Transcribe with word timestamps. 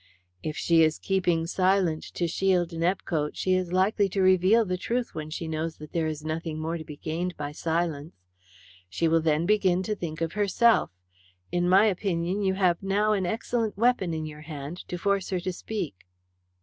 "If 0.41 0.57
she 0.57 0.81
is 0.81 0.97
keeping 0.97 1.45
silent 1.45 2.01
to 2.15 2.27
shield 2.27 2.71
Nepcote, 2.71 3.35
she 3.35 3.53
is 3.53 3.71
likely 3.71 4.09
to 4.09 4.21
reveal 4.23 4.65
the 4.65 4.75
truth 4.75 5.13
when 5.13 5.29
she 5.29 5.47
knows 5.47 5.77
that 5.77 5.91
there 5.91 6.07
is 6.07 6.25
nothing 6.25 6.57
more 6.59 6.79
to 6.79 6.83
be 6.83 6.97
gained 6.97 7.37
by 7.37 7.51
silence. 7.51 8.15
She 8.89 9.07
will 9.07 9.21
then 9.21 9.45
begin 9.45 9.83
to 9.83 9.95
think 9.95 10.19
of 10.19 10.33
herself. 10.33 10.89
In 11.51 11.69
my 11.69 11.85
opinion, 11.85 12.41
you 12.41 12.55
have 12.55 12.81
now 12.81 13.13
an 13.13 13.27
excellent 13.27 13.77
weapon 13.77 14.11
in 14.11 14.25
your 14.25 14.41
hand 14.41 14.77
to 14.87 14.97
force 14.97 15.29
her 15.29 15.39
to 15.41 15.53
speak." 15.53 15.93